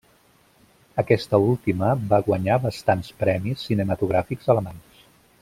[1.01, 5.07] Aquesta última va guanyar bastants premis cinematogràfics alemanys.